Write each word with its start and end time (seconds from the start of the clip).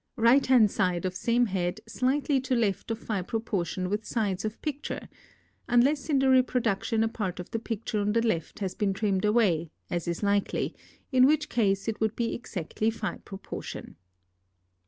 Right 0.17 0.43
hand 0.43 0.71
side 0.71 1.05
of 1.05 1.13
same 1.13 1.45
head 1.45 1.79
slightly 1.87 2.41
to 2.41 2.55
left 2.55 2.89
of 2.89 2.97
Phi 2.97 3.21
proportion 3.21 3.87
with 3.87 4.03
sides 4.03 4.43
of 4.43 4.59
picture 4.63 5.07
(unless 5.67 6.09
in 6.09 6.17
the 6.17 6.27
reproduction 6.27 7.03
a 7.03 7.07
part 7.07 7.39
of 7.39 7.51
the 7.51 7.59
picture 7.59 7.99
on 8.01 8.13
the 8.13 8.25
left 8.25 8.57
has 8.57 8.73
been 8.73 8.93
trimmed 8.93 9.25
away, 9.25 9.69
as 9.91 10.07
is 10.07 10.23
likely, 10.23 10.73
in 11.11 11.27
which 11.27 11.49
case 11.49 11.87
it 11.87 12.01
would 12.01 12.15
be 12.15 12.33
exactly 12.33 12.89
Phi 12.89 13.17
proportion). 13.17 13.95